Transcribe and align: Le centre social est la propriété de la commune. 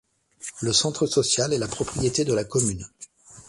Le 0.63 0.73
centre 0.73 1.05
social 1.05 1.53
est 1.53 1.59
la 1.59 1.67
propriété 1.67 2.25
de 2.25 2.33
la 2.33 2.43
commune. 2.43 2.87